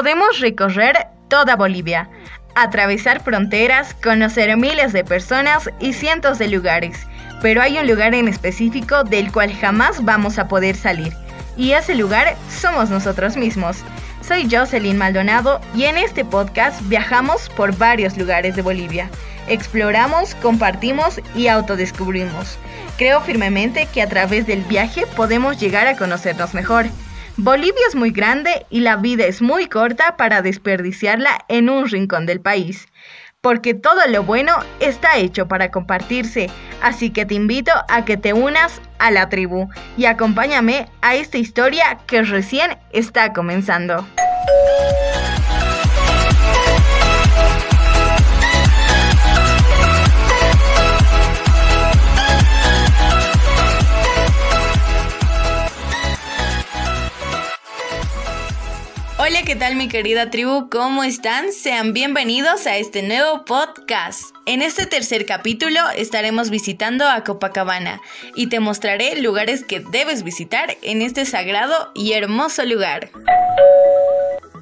[0.00, 2.08] podemos recorrer toda Bolivia,
[2.54, 7.06] atravesar fronteras, conocer miles de personas y cientos de lugares,
[7.42, 11.12] pero hay un lugar en específico del cual jamás vamos a poder salir,
[11.54, 13.84] y ese lugar somos nosotros mismos.
[14.26, 19.10] Soy Jocelyn Maldonado y en este podcast viajamos por varios lugares de Bolivia.
[19.48, 22.56] Exploramos, compartimos y autodescubrimos.
[22.96, 26.86] Creo firmemente que a través del viaje podemos llegar a conocernos mejor.
[27.42, 32.26] Bolivia es muy grande y la vida es muy corta para desperdiciarla en un rincón
[32.26, 32.86] del país.
[33.40, 36.50] Porque todo lo bueno está hecho para compartirse,
[36.82, 41.38] así que te invito a que te unas a la tribu y acompáñame a esta
[41.38, 44.06] historia que recién está comenzando.
[59.40, 60.68] Hola, ¿qué tal mi querida tribu?
[60.68, 61.50] ¿Cómo están?
[61.54, 64.34] Sean bienvenidos a este nuevo podcast.
[64.44, 68.02] En este tercer capítulo estaremos visitando a Copacabana
[68.34, 73.12] y te mostraré lugares que debes visitar en este sagrado y hermoso lugar.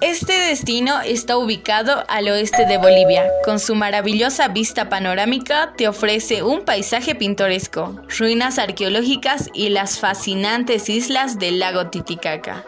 [0.00, 3.30] Este destino está ubicado al oeste de Bolivia.
[3.44, 10.88] Con su maravillosa vista panorámica te ofrece un paisaje pintoresco, ruinas arqueológicas y las fascinantes
[10.88, 12.64] islas del lago Titicaca.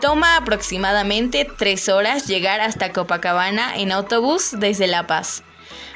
[0.00, 5.42] Toma aproximadamente 3 horas llegar hasta Copacabana en autobús desde La Paz.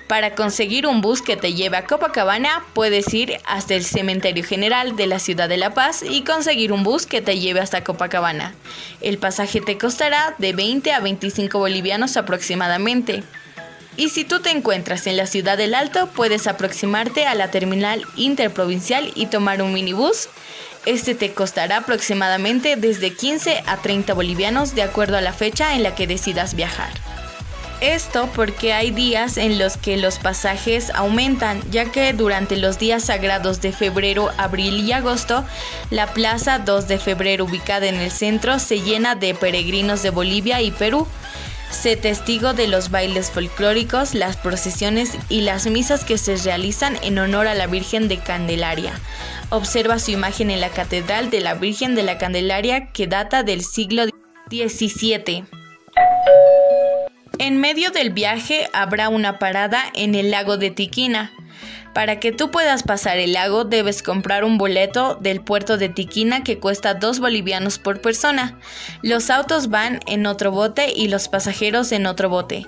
[0.06, 4.96] Para conseguir un bus que te lleve a Copacabana, puedes ir hasta el Cementerio General
[4.96, 8.54] de la ciudad de La Paz y conseguir un bus que te lleve hasta Copacabana.
[9.02, 13.22] El pasaje te costará de 20 a 25 bolivianos aproximadamente.
[13.98, 18.06] Y si tú te encuentras en la ciudad del Alto, puedes aproximarte a la terminal
[18.16, 20.28] interprovincial y tomar un minibús
[20.89, 25.82] este te costará aproximadamente desde 15 a 30 bolivianos de acuerdo a la fecha en
[25.82, 26.88] la que decidas viajar.
[27.82, 33.04] Esto porque hay días en los que los pasajes aumentan, ya que durante los días
[33.04, 35.44] sagrados de febrero, abril y agosto,
[35.91, 40.62] la Plaza 2 de febrero ubicada en el centro se llena de peregrinos de Bolivia
[40.62, 41.06] y Perú.
[41.71, 47.19] Se testigo de los bailes folclóricos, las procesiones y las misas que se realizan en
[47.19, 48.98] honor a la Virgen de Candelaria,
[49.50, 53.62] observa su imagen en la Catedral de la Virgen de la Candelaria que data del
[53.62, 54.04] siglo
[54.50, 55.44] XVII.
[57.38, 61.32] En medio del viaje habrá una parada en el lago de Tiquina,
[61.93, 66.44] para que tú puedas pasar el lago debes comprar un boleto del puerto de Tiquina
[66.44, 68.59] que cuesta 2 bolivianos por persona.
[69.03, 72.66] Los autos van en otro bote y los pasajeros en otro bote.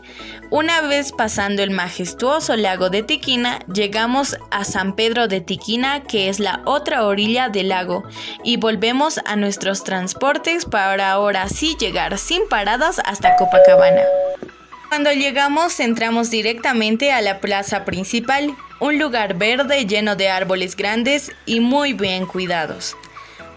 [0.51, 6.29] Una vez pasando el majestuoso lago de Tiquina, llegamos a San Pedro de Tiquina, que
[6.29, 8.05] es la otra orilla del lago,
[8.43, 14.03] y volvemos a nuestros transportes para ahora sí llegar sin paradas hasta Copacabana.
[14.89, 21.33] Cuando llegamos entramos directamente a la plaza principal, un lugar verde lleno de árboles grandes
[21.45, 22.97] y muy bien cuidados.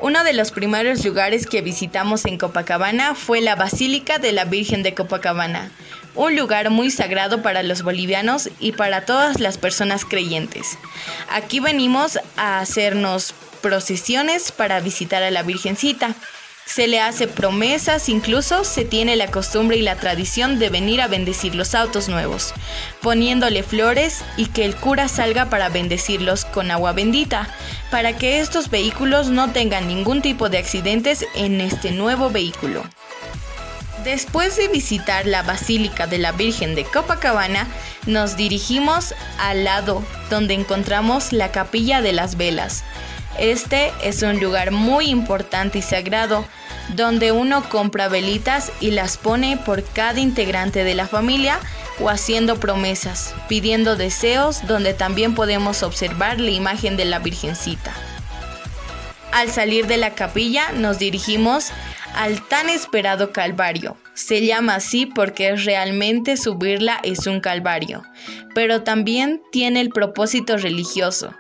[0.02, 4.84] Uno de los primeros lugares que visitamos en Copacabana fue la Basílica de la Virgen
[4.84, 5.72] de Copacabana,
[6.14, 10.78] un lugar muy sagrado para los bolivianos y para todas las personas creyentes.
[11.30, 16.16] Aquí venimos a hacernos procesiones para visitar a la Virgencita.
[16.66, 21.08] Se le hace promesas, incluso se tiene la costumbre y la tradición de venir a
[21.08, 22.54] bendecir los autos nuevos,
[23.02, 27.48] poniéndole flores y que el cura salga para bendecirlos con agua bendita,
[27.92, 32.84] para que estos vehículos no tengan ningún tipo de accidentes en este nuevo vehículo.
[34.04, 37.68] Después de visitar la Basílica de la Virgen de Copacabana,
[38.06, 42.84] nos dirigimos al lado donde encontramos la Capilla de las Velas,
[43.40, 46.46] este es un lugar muy importante y sagrado
[46.90, 51.60] donde uno compra velitas y las pone por cada integrante de la familia
[52.00, 57.94] o haciendo promesas, pidiendo deseos donde también podemos observar la imagen de la Virgencita.
[59.32, 61.72] Al salir de la capilla nos dirigimos
[62.14, 63.98] al tan esperado Calvario.
[64.14, 68.04] Se llama así porque realmente subirla es un calvario,
[68.54, 71.34] pero también tiene el propósito religioso.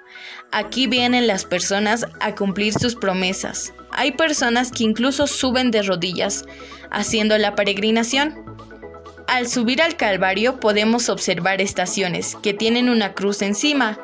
[0.51, 3.73] Aquí vienen las personas a cumplir sus promesas.
[3.91, 6.45] Hay personas que incluso suben de rodillas
[6.91, 8.43] haciendo la peregrinación.
[9.27, 13.99] Al subir al Calvario podemos observar estaciones que tienen una cruz encima,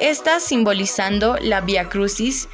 [0.00, 2.48] estas simbolizando la Via Crucis.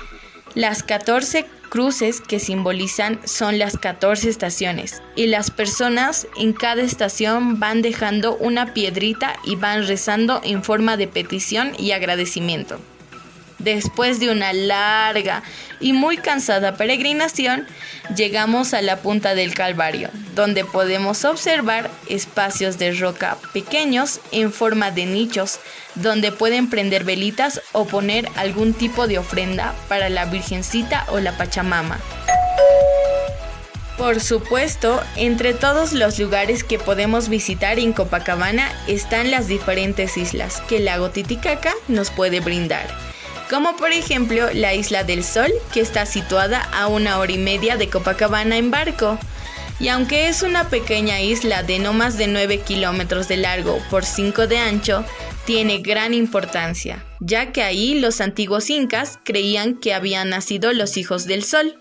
[0.54, 7.58] Las 14 cruces que simbolizan son las 14 estaciones y las personas en cada estación
[7.58, 12.78] van dejando una piedrita y van rezando en forma de petición y agradecimiento.
[13.58, 15.42] Después de una larga
[15.80, 17.66] y muy cansada peregrinación,
[18.16, 20.10] llegamos a la punta del Calvario,
[20.40, 25.60] donde podemos observar espacios de roca pequeños en forma de nichos,
[25.96, 31.36] donde pueden prender velitas o poner algún tipo de ofrenda para la Virgencita o la
[31.36, 32.00] Pachamama.
[33.98, 40.62] Por supuesto, entre todos los lugares que podemos visitar en Copacabana están las diferentes islas
[40.62, 42.88] que el lago Titicaca nos puede brindar
[43.50, 47.76] como por ejemplo la Isla del Sol, que está situada a una hora y media
[47.76, 49.18] de Copacabana en barco.
[49.80, 54.04] Y aunque es una pequeña isla de no más de 9 kilómetros de largo por
[54.04, 55.04] 5 de ancho,
[55.46, 61.26] tiene gran importancia, ya que ahí los antiguos incas creían que habían nacido los hijos
[61.26, 61.80] del sol.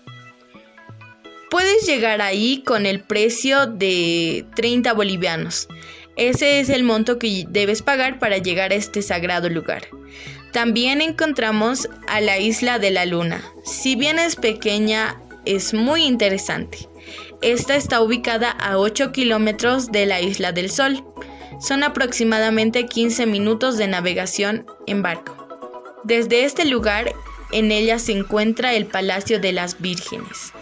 [1.50, 5.68] Puedes llegar ahí con el precio de 30 bolivianos.
[6.16, 9.82] Ese es el monto que debes pagar para llegar a este sagrado lugar.
[10.52, 13.42] También encontramos a la isla de la luna.
[13.64, 16.89] Si bien es pequeña, es muy interesante.
[17.42, 21.02] Esta está ubicada a 8 kilómetros de la isla del Sol.
[21.58, 25.48] Son aproximadamente 15 minutos de navegación en barco.
[26.04, 27.14] Desde este lugar,
[27.50, 30.52] en ella se encuentra el Palacio de las Vírgenes.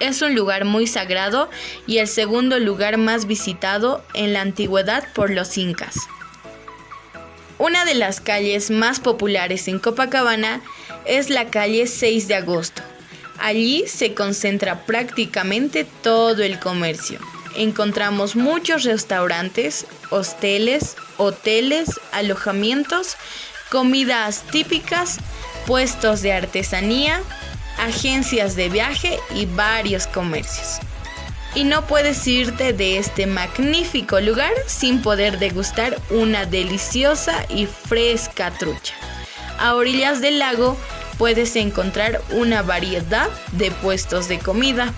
[0.00, 1.48] Es un lugar muy sagrado
[1.86, 5.96] y el segundo lugar más visitado en la antigüedad por los incas.
[7.56, 10.60] Una de las calles más populares en Copacabana
[11.06, 12.82] es la calle 6 de agosto.
[13.40, 17.18] Allí se concentra prácticamente todo el comercio.
[17.56, 23.16] Encontramos muchos restaurantes, hosteles, hoteles, alojamientos,
[23.70, 25.18] comidas típicas,
[25.66, 27.20] puestos de artesanía,
[27.78, 30.80] agencias de viaje y varios comercios
[31.54, 38.52] y no puedes irte de este magnífico lugar sin poder degustar una deliciosa y fresca
[38.52, 38.94] trucha.
[39.58, 40.76] A orillas del lago
[41.20, 44.94] puedes encontrar una variedad de puestos de comida.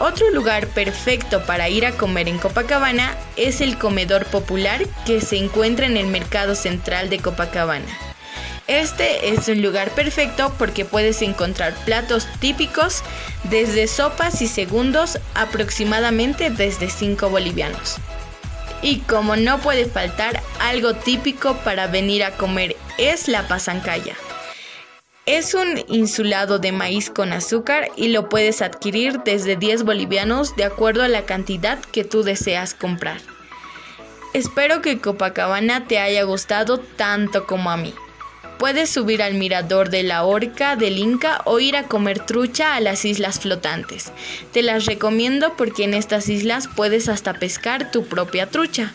[0.00, 5.36] Otro lugar perfecto para ir a comer en Copacabana es el comedor popular que se
[5.36, 7.86] encuentra en el mercado central de Copacabana.
[8.66, 13.04] Este es un lugar perfecto porque puedes encontrar platos típicos
[13.44, 17.98] desde sopas y segundos aproximadamente desde 5 bolivianos.
[18.82, 24.16] Y como no puede faltar, algo típico para venir a comer es la pasancaya.
[25.26, 30.64] Es un insulado de maíz con azúcar y lo puedes adquirir desde 10 bolivianos de
[30.64, 33.22] acuerdo a la cantidad que tú deseas comprar.
[34.34, 37.94] Espero que Copacabana te haya gustado tanto como a mí.
[38.58, 42.80] Puedes subir al mirador de la Orca del Inca o ir a comer trucha a
[42.80, 44.12] las islas flotantes.
[44.52, 48.92] Te las recomiendo porque en estas islas puedes hasta pescar tu propia trucha.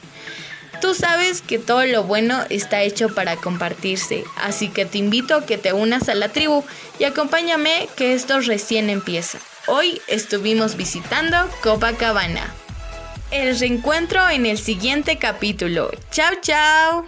[0.81, 5.45] Tú sabes que todo lo bueno está hecho para compartirse, así que te invito a
[5.45, 6.63] que te unas a la tribu
[6.99, 9.39] y acompáñame que esto recién empieza.
[9.67, 12.53] Hoy estuvimos visitando Copacabana.
[13.29, 15.91] El reencuentro en el siguiente capítulo.
[16.11, 17.05] Chao, chao.